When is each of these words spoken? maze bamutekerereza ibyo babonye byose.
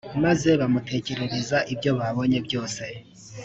maze 0.23 0.49
bamutekerereza 0.59 1.57
ibyo 1.73 1.91
babonye 1.99 2.37
byose. 2.47 2.83